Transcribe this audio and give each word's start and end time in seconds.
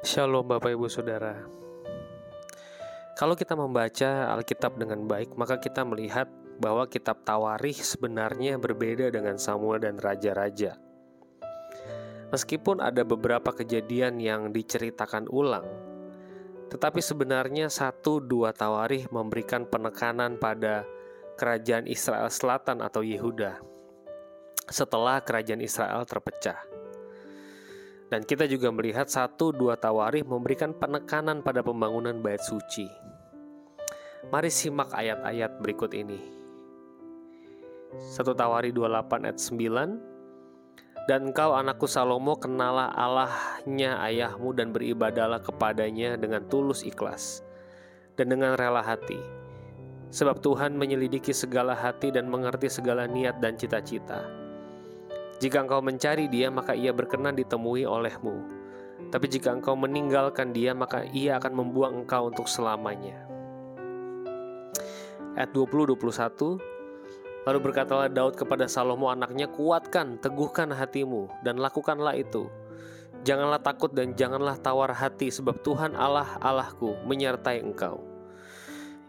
Shalom 0.00 0.48
Bapak 0.48 0.72
Ibu 0.72 0.88
Saudara. 0.88 1.36
Kalau 3.20 3.36
kita 3.36 3.52
membaca 3.52 4.32
Alkitab 4.32 4.80
dengan 4.80 5.04
baik, 5.04 5.36
maka 5.36 5.60
kita 5.60 5.84
melihat 5.84 6.24
bahwa 6.56 6.88
kitab 6.88 7.20
Tawarikh 7.20 7.84
sebenarnya 7.84 8.56
berbeda 8.56 9.12
dengan 9.12 9.36
Samuel 9.36 9.84
dan 9.84 10.00
raja-raja. 10.00 10.80
Meskipun 12.32 12.80
ada 12.80 13.04
beberapa 13.04 13.52
kejadian 13.52 14.24
yang 14.24 14.56
diceritakan 14.56 15.28
ulang, 15.28 15.68
tetapi 16.72 17.04
sebenarnya 17.04 17.68
satu 17.68 18.24
dua 18.24 18.56
Tawarikh 18.56 19.12
memberikan 19.12 19.68
penekanan 19.68 20.40
pada 20.40 20.88
kerajaan 21.36 21.84
Israel 21.84 22.32
Selatan 22.32 22.80
atau 22.80 23.04
Yehuda 23.04 23.60
setelah 24.64 25.20
kerajaan 25.20 25.60
Israel 25.60 26.08
terpecah. 26.08 26.69
Dan 28.10 28.26
kita 28.26 28.50
juga 28.50 28.74
melihat 28.74 29.06
satu 29.06 29.54
dua 29.54 29.78
tawarikh 29.78 30.26
memberikan 30.26 30.74
penekanan 30.74 31.46
pada 31.46 31.62
pembangunan 31.62 32.18
bait 32.18 32.42
suci. 32.42 32.90
Mari 34.28 34.50
simak 34.50 34.90
ayat-ayat 34.92 35.62
berikut 35.62 35.94
ini. 35.94 36.20
Satu 37.98 38.30
Tawari 38.38 38.70
28 38.70 39.26
ayat 39.26 39.38
9 39.42 41.10
Dan 41.10 41.34
engkau 41.34 41.58
anakku 41.58 41.90
Salomo 41.90 42.38
kenalah 42.38 42.94
Allahnya 42.94 43.98
ayahmu 43.98 44.54
dan 44.54 44.70
beribadalah 44.70 45.42
kepadanya 45.42 46.14
dengan 46.14 46.46
tulus 46.46 46.86
ikhlas 46.86 47.42
dan 48.14 48.30
dengan 48.30 48.54
rela 48.54 48.78
hati. 48.78 49.18
Sebab 50.14 50.38
Tuhan 50.38 50.78
menyelidiki 50.78 51.34
segala 51.34 51.74
hati 51.74 52.14
dan 52.14 52.30
mengerti 52.30 52.70
segala 52.70 53.10
niat 53.10 53.42
dan 53.42 53.58
cita-cita. 53.58 54.39
Jika 55.40 55.64
engkau 55.64 55.80
mencari 55.80 56.28
dia, 56.28 56.52
maka 56.52 56.76
ia 56.76 56.92
berkenan 56.92 57.32
ditemui 57.32 57.88
olehmu. 57.88 58.44
Tapi 59.08 59.24
jika 59.24 59.56
engkau 59.56 59.72
meninggalkan 59.72 60.52
dia, 60.52 60.76
maka 60.76 61.08
ia 61.16 61.40
akan 61.40 61.64
membuang 61.64 62.04
engkau 62.04 62.28
untuk 62.28 62.44
selamanya. 62.44 63.24
Ayat 65.40 65.56
20-21 65.56 66.60
Lalu 67.48 67.58
berkatalah 67.72 68.12
Daud 68.12 68.36
kepada 68.36 68.68
Salomo 68.68 69.08
anaknya, 69.08 69.48
Kuatkan, 69.48 70.20
teguhkan 70.20 70.76
hatimu, 70.76 71.32
dan 71.40 71.56
lakukanlah 71.56 72.12
itu. 72.20 72.52
Janganlah 73.24 73.64
takut 73.64 73.96
dan 73.96 74.12
janganlah 74.12 74.60
tawar 74.60 74.92
hati, 74.92 75.32
sebab 75.32 75.64
Tuhan 75.64 75.96
Allah 75.96 76.36
Allahku 76.44 77.00
menyertai 77.08 77.64
engkau. 77.64 78.09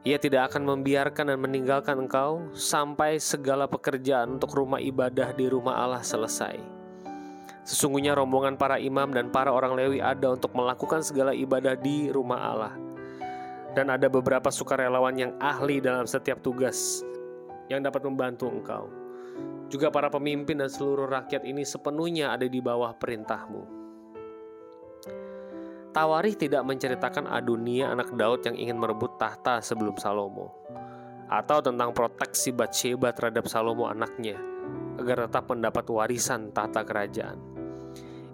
Ia 0.02 0.17
tidak 0.17 0.49
akan 0.49 0.66
membiarkan 0.66 1.30
dan 1.30 1.38
meninggalkan 1.38 1.94
engkau 1.94 2.49
sampai 2.57 3.21
segala 3.21 3.69
pekerjaan 3.69 4.41
untuk 4.41 4.58
rumah 4.58 4.81
ibadah 4.81 5.30
di 5.38 5.45
rumah 5.45 5.77
Allah 5.77 6.02
selesai. 6.02 6.58
Sesungguhnya 7.61 8.17
rombongan 8.17 8.58
para 8.58 8.81
imam 8.81 9.13
dan 9.13 9.30
para 9.30 9.53
orang 9.53 9.77
Lewi 9.77 10.02
ada 10.02 10.33
untuk 10.33 10.58
melakukan 10.58 11.05
segala 11.05 11.38
ibadah 11.38 11.77
di 11.77 12.09
rumah 12.09 12.41
Allah. 12.41 12.73
Dan 13.77 13.93
ada 13.93 14.09
beberapa 14.09 14.49
sukarelawan 14.49 15.13
yang 15.21 15.31
ahli 15.38 15.77
dalam 15.77 16.09
setiap 16.09 16.41
tugas 16.41 17.05
yang 17.69 17.86
dapat 17.86 18.02
membantu 18.02 18.49
engkau. 18.49 18.89
Juga 19.69 19.93
para 19.93 20.09
pemimpin 20.09 20.59
dan 20.59 20.67
seluruh 20.67 21.08
rakyat 21.08 21.45
ini 21.45 21.61
sepenuhnya 21.61 22.33
ada 22.33 22.49
di 22.49 22.58
bawah 22.58 22.91
perintahmu. 22.97 23.63
Tawarih 25.92 26.39
tidak 26.39 26.64
menceritakan 26.64 27.28
Adunia 27.28 27.92
anak 27.92 28.16
Daud 28.16 28.47
yang 28.47 28.56
ingin 28.56 28.80
merebut 28.80 29.20
tahta 29.20 29.59
sebelum 29.59 30.00
Salomo 30.00 30.56
atau 31.28 31.59
tentang 31.59 31.92
proteksi 31.92 32.56
Batsheba 32.56 33.11
terhadap 33.11 33.48
Salomo 33.52 33.92
anaknya 33.92 34.39
agar 34.95 35.28
tetap 35.28 35.52
mendapat 35.52 35.83
warisan 35.92 36.56
tahta 36.56 36.88
kerajaan. 36.88 37.36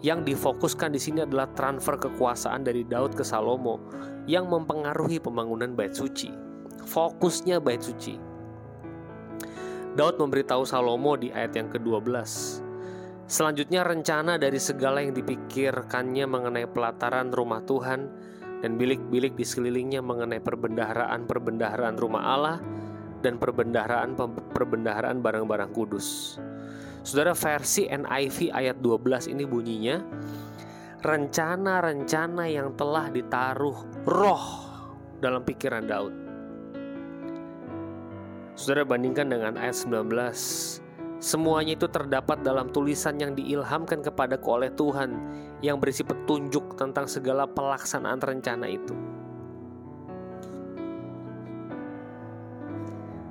Yang 0.05 0.33
difokuskan 0.33 0.94
di 0.94 1.02
sini 1.02 1.25
adalah 1.25 1.49
transfer 1.58 1.97
kekuasaan 1.97 2.61
dari 2.61 2.86
Daud 2.86 3.17
ke 3.17 3.25
Salomo 3.25 3.81
yang 4.30 4.45
mempengaruhi 4.45 5.17
pembangunan 5.17 5.73
bait 5.73 5.98
suci. 5.98 6.30
Fokusnya 6.86 7.58
bait 7.58 7.81
suci. 7.81 8.21
Daud 9.98 10.21
memberitahu 10.21 10.61
Salomo 10.61 11.17
di 11.17 11.33
ayat 11.33 11.58
yang 11.58 11.73
ke-12 11.73 12.14
Selanjutnya 13.27 13.83
rencana 13.83 14.39
dari 14.39 14.55
segala 14.55 15.04
yang 15.04 15.11
dipikirkannya 15.11 16.23
mengenai 16.32 16.64
pelataran 16.71 17.27
rumah 17.27 17.60
Tuhan 17.60 18.08
dan 18.64 18.80
bilik-bilik 18.80 19.36
di 19.36 19.43
sekelilingnya 19.43 19.99
mengenai 19.99 20.39
perbendaharaan-perbendaharaan 20.39 21.99
rumah 21.99 22.23
Allah 22.23 22.58
dan 23.20 23.36
perbendaharaan-perbendaharaan 23.36 25.20
barang-barang 25.20 25.71
kudus. 25.76 26.39
Saudara 27.04 27.36
versi 27.36 27.92
NIV 27.92 28.55
ayat 28.55 28.80
12 28.80 29.36
ini 29.36 29.43
bunyinya 29.43 29.99
rencana-rencana 31.04 32.48
yang 32.48 32.80
telah 32.80 33.11
ditaruh 33.11 34.08
roh 34.08 34.45
dalam 35.20 35.43
pikiran 35.43 35.83
Daud. 35.83 36.16
Saudara 38.55 38.87
bandingkan 38.87 39.27
dengan 39.27 39.60
ayat 39.60 39.76
19 39.76 40.86
Semuanya 41.17 41.73
itu 41.73 41.89
terdapat 41.89 42.45
dalam 42.45 42.70
tulisan 42.70 43.17
yang 43.17 43.33
diilhamkan 43.33 44.05
kepadaku 44.05 44.48
oleh 44.54 44.70
Tuhan 44.78 45.17
yang 45.66 45.82
berisi 45.82 46.05
petunjuk 46.05 46.78
tentang 46.78 47.10
segala 47.10 47.50
pelaksanaan 47.50 48.22
rencana 48.22 48.70
itu. 48.70 48.94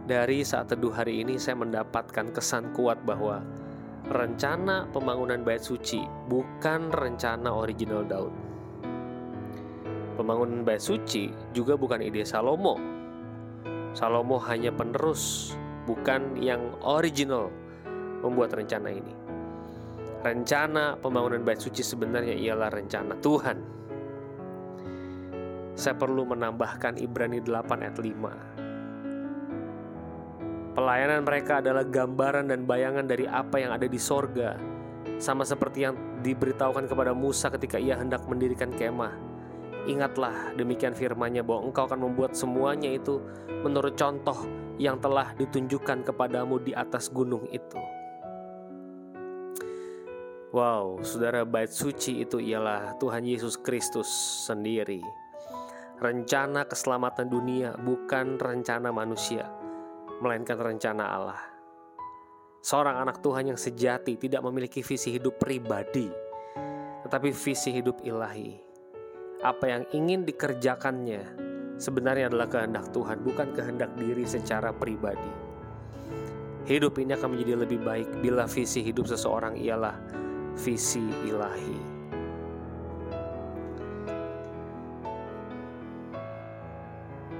Dari 0.06 0.42
saat 0.42 0.70
teduh 0.70 0.90
hari 0.90 1.22
ini 1.22 1.38
saya 1.38 1.58
mendapatkan 1.62 2.30
kesan 2.34 2.74
kuat 2.74 2.98
bahwa 3.06 3.42
rencana 4.10 4.86
pembangunan 4.90 5.42
bait 5.46 5.62
suci 5.62 6.02
bukan 6.26 6.90
rencana 6.90 7.54
original 7.54 8.02
Daud. 8.02 8.34
Pembangunan 10.18 10.66
bait 10.66 10.82
suci 10.82 11.30
juga 11.54 11.78
bukan 11.78 12.02
ide 12.02 12.26
Salomo. 12.26 12.78
Salomo 13.94 14.38
hanya 14.42 14.74
penerus, 14.74 15.54
bukan 15.86 16.38
yang 16.38 16.74
original 16.82 17.50
membuat 18.26 18.58
rencana 18.58 18.90
ini. 18.90 19.14
Rencana 20.26 20.98
pembangunan 20.98 21.46
bait 21.46 21.62
suci 21.62 21.86
sebenarnya 21.86 22.34
ialah 22.34 22.66
rencana 22.66 23.14
Tuhan. 23.22 23.58
Saya 25.76 25.94
perlu 25.94 26.26
menambahkan 26.26 26.98
Ibrani 26.98 27.38
8 27.44 27.84
ayat 27.84 28.00
5. 28.00 28.56
Pelayanan 30.76 31.24
mereka 31.24 31.64
adalah 31.64 31.88
gambaran 31.88 32.52
dan 32.52 32.68
bayangan 32.68 33.08
dari 33.08 33.24
apa 33.24 33.60
yang 33.60 33.72
ada 33.72 33.88
di 33.88 33.96
sorga, 33.96 34.60
sama 35.16 35.46
seperti 35.46 35.88
yang 35.88 35.96
diberitahukan 36.20 36.84
kepada 36.84 37.16
Musa 37.16 37.48
ketika 37.48 37.80
ia 37.80 37.96
hendak 37.96 38.28
mendirikan 38.28 38.68
kemah. 38.76 39.16
Ingatlah 39.86 40.52
demikian 40.58 40.92
firmannya 40.92 41.46
bahwa 41.46 41.70
engkau 41.70 41.86
akan 41.86 42.10
membuat 42.10 42.34
semuanya 42.34 42.90
itu 42.90 43.22
menurut 43.62 43.94
contoh 43.94 44.36
yang 44.76 45.00
telah 45.00 45.32
ditunjukkan 45.38 46.04
kepadamu 46.04 46.60
di 46.60 46.76
atas 46.76 47.08
gunung 47.08 47.48
itu. 47.48 47.80
Wow, 50.56 51.04
saudara 51.04 51.44
bait 51.44 51.68
suci 51.68 52.24
itu 52.24 52.40
ialah 52.40 52.96
Tuhan 52.96 53.28
Yesus 53.28 53.60
Kristus 53.60 54.08
sendiri. 54.48 55.04
Rencana 56.00 56.64
keselamatan 56.64 57.28
dunia 57.28 57.76
bukan 57.76 58.40
rencana 58.40 58.88
manusia, 58.88 59.52
melainkan 60.24 60.56
rencana 60.56 61.12
Allah. 61.12 61.36
Seorang 62.64 63.04
anak 63.04 63.20
Tuhan 63.20 63.52
yang 63.52 63.60
sejati 63.60 64.16
tidak 64.16 64.40
memiliki 64.48 64.80
visi 64.80 65.12
hidup 65.12 65.36
pribadi, 65.36 66.08
tetapi 67.04 67.36
visi 67.36 67.76
hidup 67.76 68.00
ilahi. 68.00 68.56
Apa 69.44 69.68
yang 69.68 69.84
ingin 69.92 70.24
dikerjakannya 70.24 71.36
sebenarnya 71.76 72.32
adalah 72.32 72.48
kehendak 72.48 72.96
Tuhan, 72.96 73.20
bukan 73.20 73.52
kehendak 73.52 73.92
diri 74.00 74.24
secara 74.24 74.72
pribadi. 74.72 75.32
Hidup 76.64 76.96
ini 76.96 77.12
akan 77.12 77.36
menjadi 77.36 77.60
lebih 77.60 77.84
baik 77.84 78.08
bila 78.24 78.48
visi 78.48 78.80
hidup 78.80 79.04
seseorang 79.04 79.60
ialah 79.60 80.24
visi 80.56 81.04
ilahi. 81.28 81.78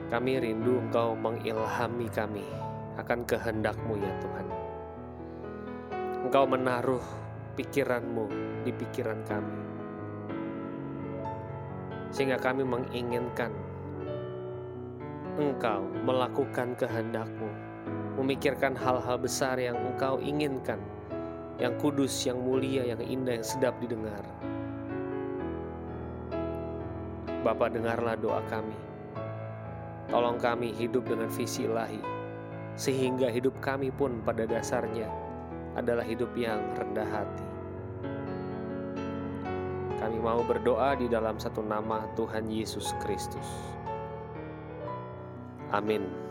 Kami 0.06 0.32
rindu 0.38 0.78
Engkau 0.78 1.18
mengilhami 1.18 2.06
kami 2.12 2.46
akan 2.94 3.26
kehendakmu 3.26 3.98
ya 3.98 4.12
Tuhan. 4.22 4.46
Engkau 6.28 6.44
menaruh 6.46 7.02
pikiranmu 7.58 8.30
di 8.62 8.70
pikiran 8.70 9.18
kami. 9.26 9.58
Sehingga 12.14 12.38
kami 12.38 12.62
menginginkan 12.62 13.50
Engkau 15.36 15.84
melakukan 16.06 16.78
kehendakmu, 16.78 17.50
memikirkan 18.16 18.72
hal-hal 18.78 19.20
besar 19.20 19.58
yang 19.60 19.76
Engkau 19.76 20.16
inginkan 20.22 20.80
yang 21.56 21.74
kudus, 21.80 22.12
yang 22.28 22.36
mulia, 22.40 22.84
yang 22.84 23.00
indah, 23.00 23.40
yang 23.40 23.46
sedap 23.46 23.76
didengar. 23.80 24.20
Bapa 27.40 27.72
dengarlah 27.72 28.18
doa 28.18 28.42
kami. 28.50 28.76
Tolong 30.10 30.38
kami 30.38 30.74
hidup 30.76 31.08
dengan 31.08 31.30
visi 31.32 31.66
ilahi, 31.66 32.02
sehingga 32.78 33.30
hidup 33.32 33.56
kami 33.64 33.90
pun 33.90 34.20
pada 34.22 34.44
dasarnya 34.44 35.08
adalah 35.74 36.04
hidup 36.04 36.30
yang 36.36 36.60
rendah 36.76 37.08
hati. 37.08 37.46
Kami 39.96 40.18
mau 40.20 40.44
berdoa 40.44 40.94
di 40.94 41.08
dalam 41.08 41.40
satu 41.40 41.64
nama 41.64 42.04
Tuhan 42.14 42.46
Yesus 42.52 42.92
Kristus. 43.02 43.48
Amin. 45.74 46.25